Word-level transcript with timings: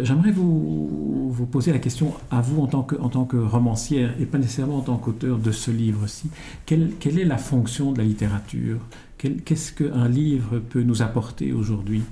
j'aimerais 0.00 0.30
vous, 0.30 1.46
poser 1.50 1.72
la 1.72 1.78
question 1.78 2.14
à 2.30 2.40
vous 2.40 2.62
en 2.62 2.66
tant, 2.66 2.82
que, 3.24 3.36
romancière 3.36 4.14
et 4.18 4.24
pas 4.24 4.38
nécessairement 4.38 4.78
en 4.78 4.82
tant 4.82 4.96
qu'auteur 4.96 5.38
de 5.38 5.52
ce 5.52 5.70
livre-ci. 5.70 6.30
Quelle, 6.64 6.92
est 7.04 7.24
la 7.24 7.36
fonction 7.36 7.92
de 7.92 7.98
la 7.98 8.04
littérature? 8.04 8.80
Qu'est-ce 9.18 9.72
qu'un 9.72 10.08
livre 10.08 10.60
peut 10.60 10.82
nous 10.82 11.02
apporter 11.02 11.52
aujourd'hui? 11.52 12.02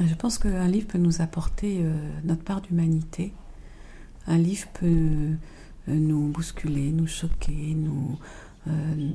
Je 0.00 0.14
pense 0.14 0.38
qu'un 0.38 0.66
livre 0.66 0.86
peut 0.86 0.98
nous 0.98 1.20
apporter 1.20 1.80
euh, 1.80 1.92
notre 2.24 2.42
part 2.42 2.62
d'humanité. 2.62 3.34
Un 4.26 4.38
livre 4.38 4.68
peut 4.72 4.86
euh, 4.86 5.34
nous 5.88 6.28
bousculer, 6.28 6.90
nous 6.90 7.06
choquer, 7.06 7.76
nous, 7.76 8.18
euh, 8.66 9.10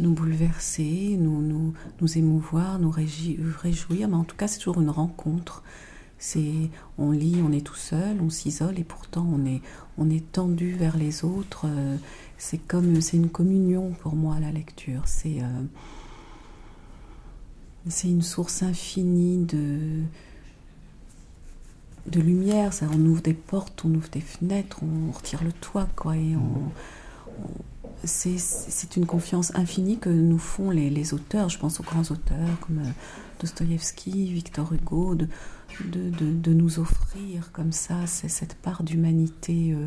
bouleverser, 0.00 1.18
nous 1.18 1.74
émouvoir, 2.16 2.78
nous 2.78 2.90
réjouir, 2.90 4.08
mais 4.08 4.16
en 4.16 4.24
tout 4.24 4.36
cas 4.36 4.48
c'est 4.48 4.60
toujours 4.60 4.80
une 4.80 4.90
rencontre. 4.90 5.62
On 6.98 7.10
lit, 7.12 7.40
on 7.42 7.52
est 7.52 7.64
tout 7.64 7.74
seul, 7.74 8.20
on 8.20 8.30
s'isole 8.30 8.78
et 8.78 8.84
pourtant 8.84 9.26
on 9.26 9.46
est, 9.46 10.32
tendu 10.32 10.72
vers 10.72 10.96
les 10.96 11.24
autres. 11.24 11.62
Euh, 11.66 11.96
c'est 12.38 12.58
comme, 12.58 13.00
c'est 13.00 13.16
une 13.16 13.30
communion 13.30 13.92
pour 14.00 14.14
moi 14.14 14.38
la 14.40 14.52
lecture. 14.52 15.02
C'est, 15.06 15.42
euh, 15.42 15.62
c'est 17.88 18.08
une 18.08 18.22
source 18.22 18.62
infinie 18.62 19.44
de, 19.44 20.02
de 22.06 22.20
lumière. 22.20 22.72
Ça, 22.72 22.86
on 22.92 23.00
ouvre 23.06 23.22
des 23.22 23.34
portes, 23.34 23.84
on 23.84 23.94
ouvre 23.94 24.10
des 24.10 24.20
fenêtres, 24.20 24.80
on 24.82 25.12
retire 25.12 25.42
le 25.42 25.52
toit, 25.52 25.88
quoi, 25.96 26.14
c'est 28.04 28.96
une 28.96 29.06
confiance 29.06 29.54
infinie 29.54 29.98
que 29.98 30.08
nous 30.08 30.38
font 30.38 30.70
les, 30.70 31.14
auteurs. 31.14 31.48
Je 31.48 31.58
pense 31.58 31.80
aux 31.80 31.82
grands 31.82 32.02
auteurs 32.02 32.60
comme 32.66 32.78
euh, 32.78 32.90
Dostoïevski, 33.40 34.32
Victor 34.32 34.72
Hugo, 34.72 35.14
de, 35.14 36.52
nous 36.52 36.78
offrir 36.78 37.52
comme 37.52 37.72
ça 37.72 38.06
cette 38.06 38.54
part 38.56 38.82
d'humanité 38.82 39.72
euh, 39.72 39.86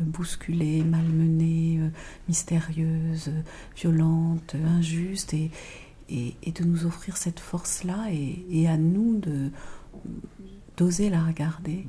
bousculée, 0.00 0.82
malmenée, 0.82 1.78
euh, 1.80 1.88
mystérieuse, 2.28 3.30
violente, 3.76 4.54
injuste, 4.54 5.34
et, 5.34 5.50
et, 6.08 6.52
de 6.52 6.64
nous 6.64 6.86
offrir 6.86 7.16
cette 7.16 7.40
force-là 7.40 8.06
et, 8.10 8.44
et, 8.50 8.68
à 8.68 8.76
nous 8.76 9.20
d'oser 10.76 11.10
la 11.10 11.22
regarder. 11.22 11.86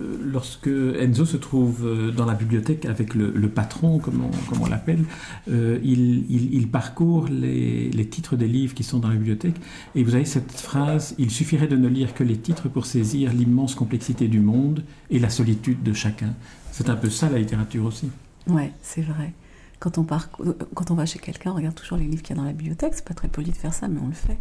Euh, 0.00 0.16
lorsque 0.22 0.68
Enzo 0.68 1.24
se 1.24 1.36
trouve 1.36 1.86
euh, 1.86 2.10
dans 2.10 2.24
la 2.24 2.34
bibliothèque 2.34 2.86
avec 2.86 3.14
le, 3.14 3.48
patron, 3.48 3.98
comme 3.98 4.22
on, 4.60 4.66
l'appelle, 4.66 5.04
euh, 5.50 5.78
il, 5.82 6.68
parcourt 6.68 7.28
les, 7.28 8.06
titres 8.08 8.36
des 8.36 8.48
livres 8.48 8.74
qui 8.74 8.84
sont 8.84 8.98
dans 8.98 9.08
la 9.08 9.16
bibliothèque. 9.16 9.56
Et 9.94 10.02
vous 10.02 10.14
avez 10.14 10.24
cette 10.24 10.52
phrase 10.52 11.14
Il 11.18 11.30
suffirait 11.30 11.68
de 11.68 11.76
ne 11.76 11.88
lire 11.88 12.14
que 12.14 12.24
les 12.24 12.38
titres 12.38 12.68
pour 12.68 12.86
saisir 12.86 13.32
l'immense 13.32 13.74
complexité 13.74 14.28
du 14.28 14.40
monde 14.40 14.84
et 15.10 15.18
la 15.18 15.30
solitude 15.30 15.82
de 15.82 15.92
chacun. 15.92 16.34
C'est 16.72 16.88
un 16.88 16.96
peu 16.96 17.10
ça 17.10 17.28
la 17.28 17.38
littérature 17.38 17.84
aussi. 17.84 18.10
Ouais, 18.46 18.72
c'est 18.82 19.02
vrai. 19.02 19.32
Quand 19.80 19.96
on, 19.98 20.04
quand 20.04 20.90
on 20.90 20.94
va 20.94 21.06
chez 21.06 21.18
quelqu'un, 21.18 21.52
on 21.52 21.54
regarde 21.54 21.74
toujours 21.74 21.98
les 21.98 22.04
livres 22.04 22.22
qu'il 22.22 22.36
y 22.36 22.38
a 22.38 22.42
dans 22.42 22.46
la 22.46 22.52
bibliothèque. 22.52 22.92
C'est 22.94 23.04
pas 23.04 23.14
très 23.14 23.28
poli 23.28 23.50
de 23.50 23.56
faire 23.56 23.72
ça, 23.72 23.88
mais 23.88 24.00
on 24.00 24.08
le 24.08 24.12
fait. 24.12 24.38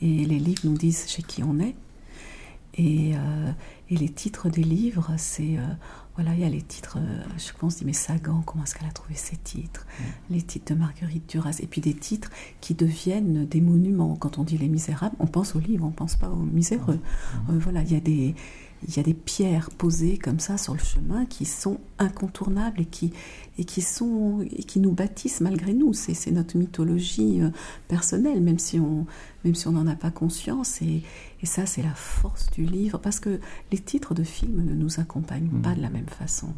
Et 0.00 0.24
les 0.24 0.38
livres 0.38 0.62
nous 0.64 0.76
disent 0.76 1.06
chez 1.08 1.22
qui 1.22 1.42
on 1.42 1.58
est. 1.60 1.74
Et, 2.78 3.14
et 3.90 3.96
les 3.96 4.08
titres 4.08 4.48
des 4.48 4.62
livres, 4.62 5.12
c'est. 5.16 5.56
Euh, 5.56 5.66
voilà, 6.14 6.34
il 6.34 6.40
y 6.40 6.44
a 6.44 6.48
les 6.48 6.62
titres. 6.62 6.98
Euh, 6.98 7.22
je 7.38 7.52
pense, 7.58 7.76
dit, 7.76 7.84
mais 7.84 7.92
Sagan, 7.92 8.42
comment 8.44 8.64
est-ce 8.64 8.74
qu'elle 8.74 8.88
a 8.88 8.92
trouvé 8.92 9.14
ces 9.14 9.36
titres? 9.36 9.86
Mm. 9.98 10.34
Les 10.34 10.42
titres 10.42 10.74
de 10.74 10.78
Marguerite 10.78 11.28
Duras. 11.30 11.58
Et 11.62 11.66
puis 11.66 11.80
des 11.80 11.94
titres 11.94 12.30
qui 12.60 12.74
deviennent 12.74 13.46
des 13.46 13.60
monuments. 13.60 14.16
Quand 14.16 14.38
on 14.38 14.44
dit 14.44 14.58
Les 14.58 14.68
Misérables, 14.68 15.16
on 15.20 15.26
pense 15.26 15.54
aux 15.54 15.60
livres, 15.60 15.84
on 15.84 15.90
ne 15.90 15.94
pense 15.94 16.16
pas 16.16 16.28
aux 16.28 16.36
miséreux. 16.36 16.96
Mm. 16.96 17.50
Euh, 17.50 17.58
voilà, 17.58 17.82
il 17.82 17.92
y 17.92 17.96
a 17.96 18.00
des 18.00 18.34
il 18.86 18.96
y 18.96 19.00
a 19.00 19.02
des 19.02 19.14
pierres 19.14 19.70
posées 19.76 20.18
comme 20.18 20.38
ça 20.38 20.56
sur 20.56 20.72
le 20.72 20.78
chemin 20.78 21.26
qui 21.26 21.46
sont 21.46 21.80
incontournables 21.98 22.82
et 22.82 22.84
qui, 22.84 23.12
et 23.58 23.64
qui, 23.64 23.82
sont, 23.82 24.46
et 24.48 24.62
qui 24.62 24.78
nous 24.78 24.92
bâtissent 24.92 25.40
malgré 25.40 25.74
nous. 25.74 25.92
C'est 25.94 26.30
notre 26.30 26.56
mythologie 26.56 27.40
personnelle, 27.88 28.40
même 28.40 28.60
si 28.60 28.78
on 28.78 29.04
même 29.44 29.54
si 29.54 29.68
on 29.68 29.72
n'en 29.72 29.86
a 29.86 29.94
pas 29.94 30.10
conscience. 30.10 30.82
Et, 30.82 31.02
et 31.42 31.46
ça, 31.46 31.66
c'est 31.66 31.82
la 31.82 31.94
force 31.94 32.50
du 32.50 32.64
livre, 32.64 32.98
parce 32.98 33.20
que 33.20 33.40
les 33.70 33.77
titres 33.80 34.14
de 34.14 34.22
films 34.22 34.64
ne 34.64 34.74
nous 34.74 35.00
accompagnent 35.00 35.48
pas 35.62 35.74
de 35.74 35.82
la 35.82 35.90
même 35.90 36.06
façon. 36.06 36.48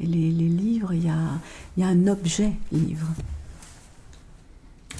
Et 0.00 0.06
les, 0.06 0.30
les 0.30 0.48
livres, 0.48 0.92
il 0.92 1.04
y 1.04 1.08
a, 1.08 1.40
y 1.76 1.82
a 1.82 1.88
un 1.88 2.06
objet 2.06 2.52
livre. 2.72 3.08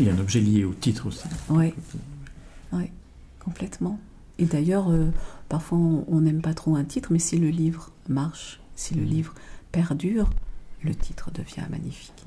Il 0.01 0.07
y 0.07 0.11
a 0.11 0.15
un 0.15 0.19
objet 0.19 0.41
lié 0.41 0.65
au 0.65 0.75
titre 0.75 1.07
aussi. 1.07 1.29
Oui, 1.51 1.73
oui 2.73 2.91
complètement. 3.49 3.99
Et 4.39 4.45
d'ailleurs, 4.45 4.91
euh, 4.91 5.09
parfois 5.49 5.79
on 5.79 6.21
n'aime 6.21 6.43
pas 6.43 6.55
trop 6.55 6.77
un 6.77 6.85
titre, 6.85 7.09
mais 7.13 7.19
si 7.19 7.39
le 7.39 7.49
livre 7.49 7.91
marche, 8.09 8.61
si 8.77 8.95
le 8.95 9.03
livre 9.03 9.35
perdure, 9.73 10.29
le 10.83 10.95
titre 10.95 11.31
devient 11.33 11.67
magnifique. 11.71 12.25